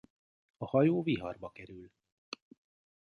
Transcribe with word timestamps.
A 0.57 0.65
hajó 0.65 1.03
viharba 1.03 1.49
kerül. 1.51 1.91